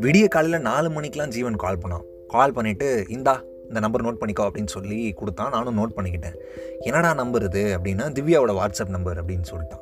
விடிய 0.00 0.28
காலையில் 0.28 0.60
நாலு 0.60 0.88
மணிக்கெலாம் 0.88 1.28
ஜீவன் 1.28 1.56
கால் 1.56 1.78
பண்ணான். 1.78 2.04
கால் 2.26 2.52
பண்ணிவிட்டு 2.52 3.04
இந்தா 3.08 3.44
இந்த 3.68 3.80
நம்பர் 3.80 4.04
நோட் 4.04 4.16
பண்ணிக்கோ 4.20 4.42
அப்படின்னு 4.42 4.66
சொல்லி 4.66 5.12
கொடுத்தான். 5.12 5.50
நானும் 5.50 5.78
நோட் 5.78 5.98
பண்ணிக்கிட்டேன். 5.98 6.34
என்னடா 6.80 7.14
நம்பர் 7.14 7.42
இது? 7.42 7.78
அப்படின்னா 7.78 8.18
திவ்யாவோட 8.18 8.64
வாட்ஸ்அப் 8.64 8.88
நம்பர் 8.88 9.24
அப்படின்னு 9.24 9.44
சொல்லிட்டான். 9.50 9.80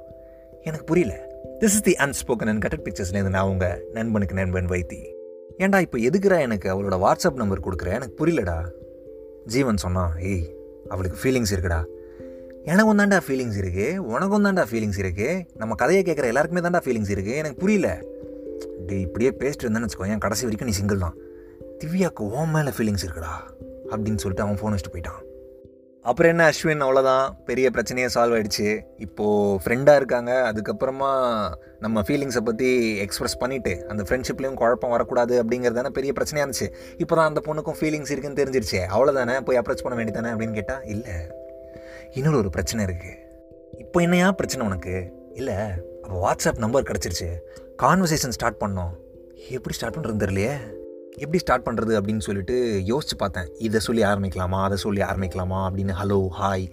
எனக்கு 0.63 0.85
புரியல. 0.85 1.29
This 1.61 1.65
is 1.65 1.83
the 1.83 1.93
unspoken 1.93 2.49
and 2.49 2.65
cutout 2.65 2.89
பிக்சர்ஸ்லேருந்து 2.89 3.29
நான் 3.29 3.49
உங்கள் 3.49 3.87
நண்பனுக்கு 3.93 4.35
நண்பன் 4.35 4.67
வைத்தி. 4.67 5.13
ஏன்டா 5.59 5.81
இப்போ 5.81 5.99
எதுக்குறா 5.99 6.41
எனக்கு 6.41 6.75
அவளோட 6.75 6.87
வாட்ஸ்அப் 6.87 7.35
நம்பர் 7.35 7.61
கொடுக்குறேன் 7.61 7.95
எனக்கு 7.95 8.27
புரியலடா. 8.27 8.71
ஜீவன் 9.47 9.77
சொன்னான் 9.77 10.19
ஏய் 10.19 10.55
அவளுக்கு 10.89 11.19
ஃபீலிங்ஸ் 11.23 11.53
இருக்குடா. 11.57 11.85
எனக்கும் 12.65 12.99
தாண்டா 12.99 13.17
ஃபீலிங்ஸ் 13.27 13.57
இருக்குது 13.63 13.97
உனக்கும் 13.97 14.45
தான்டா 14.45 14.63
ஃபீலிங்ஸ் 14.71 14.99
இருக்குது 15.03 15.45
நம்ம 15.57 15.75
கதையை 15.75 16.03
கேட்குற 16.05 16.25
எல்லாருக்குமே 16.25 16.69
தான்டா 16.69 16.81
ஃபீலிங்ஸ் 16.85 17.11
இருக்குது 17.15 17.35
எனக்கு 17.35 17.61
புரியல. 17.61 18.01
டே 18.87 19.01
இப்படியே 19.01 19.31
பேசிட்டு 19.31 19.65
இருந்தேன்னு 19.65 19.89
வச்சுக்கோ. 19.89 20.09
என் 20.09 20.19
கடைசி 20.19 20.43
வரைக்கும் 20.43 20.69
நீ 20.69 20.75
சிங்கிள் 20.75 20.99
தான். 20.99 21.17
திவ்யாவுக்கு 21.79 22.25
ஓ 22.31 22.45
மேலே 22.45 22.71
ஃபீலிங்ஸ் 22.71 23.05
இருக்குடா. 23.07 23.35
அப்படின்னு 23.91 24.17
சொல்லிட்டு 24.17 24.45
அவன் 24.47 24.59
ஃபோன் 24.61 24.75
வச்சுட்டு 24.77 24.95
போயிட்டான். 24.95 25.21
அப்புறம் 26.03 26.31
என்ன 26.31 26.51
அஸ்வின்? 26.51 26.83
அவ்வளோதான் 26.87 27.29
பெரிய 27.45 27.71
பிரச்சனையே 27.71 28.09
சால்வ் 28.15 28.35
ஆகிடுச்சு 28.39 28.81
இப்போது 28.97 29.61
ஃப்ரெண்டாக 29.65 29.97
இருக்காங்க. 29.97 30.53
அதுக்கப்புறமா 30.53 31.13
நம்ம 31.79 32.01
ஃபீலிங்ஸை 32.01 32.41
பற்றி 32.41 33.01
எக்ஸ்ப்ரெஸ் 33.05 33.41
பண்ணிவிட்டு 33.41 33.83
அந்த 33.83 34.03
ஃப்ரெண்ட்ஷிப்லேயும் 34.03 34.55
குழப்பம் 34.55 34.91
வரக்கூடாது 34.91 35.45
அப்படிங்கிறது 35.45 35.73
தானே 35.73 35.89
பெரிய 35.89 36.13
பிரச்சனையாக 36.13 36.47
இருந்துச்சு. 36.47 36.69
இப்போ 36.97 37.17
தான் 37.17 37.29
அந்த 37.29 37.43
பொண்ணுக்கும் 37.47 37.81
ஃபீலிங்ஸ் 37.81 38.11
இருக்குன்னு 38.11 38.43
தெரிஞ்சிருச்சு. 38.45 38.83
அவ்வளோதானே 38.97 39.41
போய் 39.41 39.59
அப்ரோச் 39.59 39.87
பண்ண 39.87 40.05
வேண்டியதானே 40.05 40.33
அப்படின்னு 40.35 40.53
கேட்டால் 40.53 40.85
இல்லை. 40.85 41.43
இன்னொரு 42.13 42.37
ஒரு 42.37 42.51
பிரச்சனை 42.51 42.85
இருக்குது 42.85 43.21
இப்போ 43.79 44.01
என்னையா 44.01 44.33
பிரச்சனை 44.33 44.67
உனக்கு? 44.67 44.95
இல்லை 45.35 45.57
அப்போ 46.05 46.17
வாட்ஸ்அப் 46.25 46.59
நம்பர் 46.59 46.83
கிடச்சிருச்சு. 46.83 47.29
கான்வர்சேஷன் 47.83 48.35
ஸ்டார்ட் 48.37 48.61
பண்ணோம். 48.65 48.93
எப்படி 49.49 49.75
ஸ்டார்ட் 49.75 49.97
பண்ணுறது 49.97 50.23
தெரியலையே. 50.25 50.55
எப்படி 51.17 51.39
ஸ்டார்ட் 51.39 51.67
பண்ணுறது 51.67 51.93
அப்படின்னு 51.99 52.19
சொல்லிட்டு 52.19 52.83
யோசிச்சு 52.87 53.17
பார்த்தேன். 53.19 53.49
இதை 53.59 53.81
சொல்லி 53.81 54.03
ஆரம்பிக்கலாமா? 54.03 54.63
அதை 54.63 54.77
சொல்லி 54.77 55.01
ஆரம்பிக்கலாமா? 55.01 55.59
அப்படின்னு 55.69 55.95
ஹலோ 56.01 56.29
ஹாய் 56.41 56.67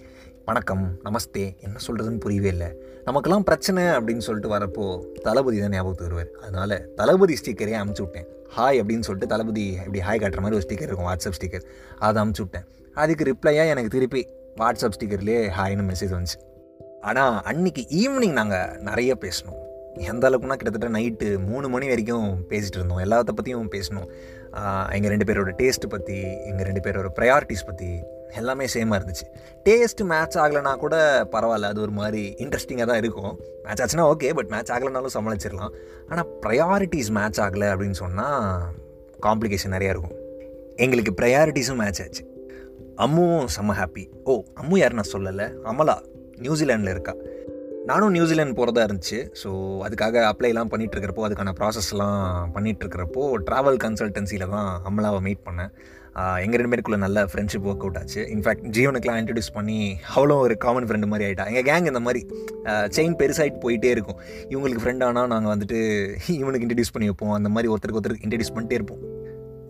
வணக்கம் 0.44 0.98
நமஸ்தே. 1.04 1.56
என்ன 1.60 1.76
சொல்கிறதுன்னு 1.86 2.20
புரியவே 2.20 2.48
இல்லை. 2.48 2.68
நமக்கெல்லாம் 3.04 3.42
பிரச்சனை 3.42 3.82
அப்படின்னு 3.84 4.24
சொல்லிட்டு 4.26 4.54
வரப்போ 4.56 4.84
தளபதி 5.22 5.60
தான் 5.60 5.70
ஞாபகத்துக்கு 5.70 6.08
வருவார். 6.08 6.30
அதனால் 6.42 6.94
தளபதி 6.94 7.36
ஸ்டிக்கரே 7.40 7.74
அமுச்சு 7.82 8.00
விட்டேன். 8.00 8.26
ஹாய் 8.56 8.80
அப்படின்னு 8.80 9.00
சொல்லிட்டு 9.00 9.32
தளபதி 9.34 9.66
இப்படி 9.66 10.00
ஹாய் 10.00 10.22
காட்டுற 10.22 10.40
மாதிரி 10.40 10.58
ஒரு 10.58 10.64
ஸ்டிக்கர் 10.68 10.90
இருக்கும் 10.90 11.10
வாட்ஸ்அப் 11.10 11.38
ஸ்டிக்கர் 11.38 11.64
அதை 11.98 12.22
அமுச்சு 12.22 12.38
விட்டேன். 12.38 12.66
அதுக்கு 12.94 13.24
ரிப்ளையாக 13.24 13.72
எனக்கு 13.74 13.88
திருப்பி 13.88 14.26
வாட்ஸ்அப் 14.62 14.96
ஸ்டிக்கர்லேயே 14.98 15.42
ஹாய்னு 15.58 15.88
மெசேஜ் 15.90 16.16
வந்துச்சு. 16.16 16.38
ஆனால் 17.10 17.36
அன்னைக்கு 17.50 17.82
ஈவினிங் 18.02 18.38
நாங்கள் 18.40 18.78
நிறைய 18.88 19.12
பேசணும் 19.24 19.58
எந்த 20.10 20.24
அளவுக்குனா 20.28 20.56
கிட்டத்தட்ட 20.60 20.88
நைட்டு 20.98 21.26
மூணு 21.48 21.66
மணி 21.72 21.86
வரைக்கும் 21.90 22.28
பேசிகிட்டு 22.50 22.78
இருந்தோம். 22.80 23.00
எல்லாத்த 23.04 23.32
பற்றியும் 23.38 23.70
பேசணும் 23.74 24.06
எங்கள் 24.96 25.12
ரெண்டு 25.12 25.26
பேரோட 25.28 25.50
டேஸ்ட்டு 25.58 25.90
பற்றி 25.94 26.16
எங்கள் 26.50 26.66
ரெண்டு 26.68 26.82
பேரோட 26.84 27.08
ப்ரையாரிட்டிஸ் 27.18 27.66
பற்றி 27.66 27.88
எல்லாமே 28.40 28.66
சேமாக 28.74 28.98
இருந்துச்சு. 29.00 29.26
டேஸ்ட்டு 29.66 30.06
மேட்ச் 30.12 30.38
ஆகலைனா 30.42 30.72
கூட 30.84 30.96
பரவாயில்ல. 31.32 31.70
அது 31.72 31.80
ஒரு 31.80 31.90
மாதிரி 31.90 32.22
இன்ட்ரெஸ்டிங்காக 32.44 32.86
தான் 32.90 33.00
இருக்கும். 33.02 33.32
மேட்ச் 33.64 33.82
ஆச்சுன்னா 33.84 34.06
ஓகே 34.12 34.30
பட் 34.38 34.50
மேட்ச் 34.54 34.72
ஆகலைனாலும் 34.76 35.14
சமாளிச்சிடலாம். 35.16 35.74
ஆனால் 36.08 36.28
ப்ரையாரிட்டிஸ் 36.46 37.10
மேட்ச் 37.18 37.40
ஆகலை 37.46 37.68
அப்படின்னு 37.72 37.98
சொன்னால் 38.04 38.46
காம்ப்ளிகேஷன் 39.26 39.74
நிறையா 39.76 39.92
இருக்கும். 39.94 40.16
எங்களுக்கு 40.76 41.14
ப்ரையாரிட்டிஸும் 41.20 41.80
மேட்ச் 41.82 42.02
ஆச்சு. 42.04 42.24
அம்முவும் 43.04 43.46
செம்ம 43.56 43.76
ஹாப்பி 43.78 44.04
ஓ 44.32 44.34
அம்மு 44.62 44.76
யார் 44.80 44.98
நான் 44.98 45.12
சொல்லலை. 45.12 45.46
அமலா 45.70 45.96
நியூசிலாண்டில் 46.44 46.92
இருக்கா. 46.94 47.14
நானும் 47.88 48.14
நியூசிலாந்து 48.16 48.56
போகிறதா 48.58 48.82
இருந்துச்சு. 48.86 49.18
ஸோ 49.40 49.48
அதுக்காக 49.86 50.16
அப்ளைலாம் 50.32 50.70
பண்ணிகிட்ருக்கிறப்போ 50.72 51.24
அதுக்கான 51.28 51.54
ப்ராசஸ்லாம் 51.60 52.52
பண்ணிகிட்ருக்கிறப்போ 52.56 53.22
ட்ராவல் 53.48 53.80
கன்சல்டன்சியில் 53.84 54.52
தான் 54.54 54.70
அமலாவை 54.90 55.20
மீட் 55.26 55.44
பண்ணேன். 55.48 55.72
எங்கள் 56.44 56.60
ரெண்டு 56.60 56.70
பேருக்குள்ளே 56.72 57.00
நல்ல 57.04 57.18
ஃப்ரெண்ட்ஷிப் 57.30 57.66
ஒர்க் 57.70 57.84
அவுட் 57.84 57.98
ஆச்சு. 58.00 58.22
இன்ஃபேக்ட் 58.34 58.64
ஜீவனுக்குலாம் 58.76 59.20
இன்ட்ரடியூஸ் 59.20 59.54
பண்ணி 59.54 59.78
அவ்வளோ 60.14 60.34
ஒரு 60.46 60.54
காமன் 60.64 60.88
ஃப்ரெண்டு 60.88 61.10
மாதிரி 61.12 61.26
ஆகிட்டா 61.28 61.46
எங்கள் 61.52 61.66
கேங் 61.68 61.88
இந்த 61.92 62.02
மாதிரி 62.06 62.22
செயின் 62.96 63.16
பெருசாகிட்டு 63.20 63.62
போயிட்டே 63.64 63.92
இருக்கும். 63.96 64.20
இவங்களுக்கு 64.52 64.84
ஃப்ரெண்ட் 64.84 65.04
ஆனால் 65.08 65.30
நாங்கள் 65.34 65.52
வந்துட்டு 65.54 65.80
இவனுக்கு 66.40 66.66
இன்ட்ரடியூஸ் 66.66 66.94
பண்ணி 66.96 67.08
வைப்போம். 67.10 67.34
அந்த 67.38 67.52
மாதிரி 67.56 67.72
ஒருத்தருக்கு 67.74 68.00
ஒருத்தருக்கு 68.00 68.28
இன்ட்ரடியூஸ் 68.28 68.54
பண்ணிட்டே 68.58 68.78
இருப்போம். 68.80 69.02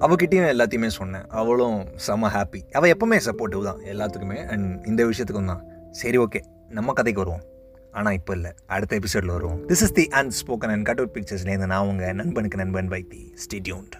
அவகிட்டையும் 0.06 0.48
எல்லாத்தையுமே 0.52 0.86
சொன்னேன். 0.86 1.26
அவளும் 1.40 1.78
செம்ம 2.06 2.30
ஹாப்பி 2.36 2.60
அவள் 2.72 2.94
எப்போவுமே 2.94 3.18
சப்போர்ட்டிவ் 3.28 3.64
தான் 3.64 3.80
எல்லாத்துக்குமே. 3.92 4.38
அண்ட் 4.46 4.86
இந்த 4.86 5.04
விஷயத்துக்கும் 5.04 5.50
தான். 5.52 5.64
சரி 5.90 6.18
ஓகே 6.18 6.40
நம்ம 6.68 6.92
கதைக்கு 6.92 7.24
வருவோம். 7.24 7.44
ஆனால் 7.92 8.12
இப்போ 8.12 8.34
இல்லை. 8.34 8.52
அடுத்த 8.66 8.96
எபிசோடில் 8.96 9.30
வருவோம். 9.30 9.68
This 9.68 9.84
is 9.86 9.92
the 9.92 10.08
unspoken 10.40 10.72
and 10.74 10.84
cut 10.84 10.98
out 10.98 11.16
பிக்சர்ஸ்லேருந்து 11.16 11.66
நான் 11.66 11.86
உங்கள் 11.86 12.14
நண்பனுக்கு 12.14 12.62
நண்பன் 12.64 12.88
வைத்தி. 12.88 13.22
ஸ்டேட்யூன்ட் 13.44 13.96